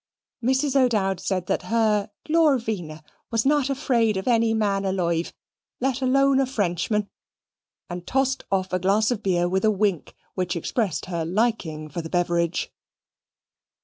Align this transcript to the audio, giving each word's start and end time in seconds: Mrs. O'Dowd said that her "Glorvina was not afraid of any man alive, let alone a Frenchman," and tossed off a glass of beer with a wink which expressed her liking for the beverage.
Mrs. 0.43 0.75
O'Dowd 0.75 1.19
said 1.19 1.45
that 1.45 1.61
her 1.69 2.09
"Glorvina 2.27 3.03
was 3.29 3.45
not 3.45 3.69
afraid 3.69 4.17
of 4.17 4.27
any 4.27 4.51
man 4.51 4.83
alive, 4.83 5.31
let 5.79 6.01
alone 6.01 6.39
a 6.39 6.47
Frenchman," 6.47 7.07
and 7.87 8.07
tossed 8.07 8.43
off 8.51 8.73
a 8.73 8.79
glass 8.79 9.11
of 9.11 9.21
beer 9.21 9.47
with 9.47 9.63
a 9.63 9.69
wink 9.69 10.15
which 10.33 10.55
expressed 10.55 11.05
her 11.05 11.23
liking 11.23 11.87
for 11.87 12.01
the 12.01 12.09
beverage. 12.09 12.71